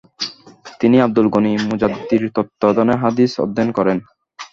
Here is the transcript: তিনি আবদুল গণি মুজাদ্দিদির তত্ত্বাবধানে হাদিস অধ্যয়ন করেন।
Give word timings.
তিনি 0.79 0.97
আবদুল 1.01 1.27
গণি 1.29 1.51
মুজাদ্দিদির 1.67 2.23
তত্ত্বাবধানে 2.35 2.93
হাদিস 3.03 3.31
অধ্যয়ন 3.43 3.69
করেন। 3.77 3.97